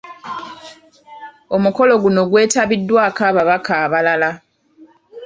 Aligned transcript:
Omukolo 1.55 1.93
guno 2.03 2.21
gwetabiddwako 2.29 3.21
ababaka 3.29 3.73
abalala. 3.85 4.29